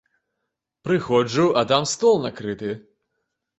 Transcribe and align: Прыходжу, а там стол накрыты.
Прыходжу, 0.85 1.45
а 1.59 1.65
там 1.73 1.87
стол 1.93 2.19
накрыты. 2.25 2.73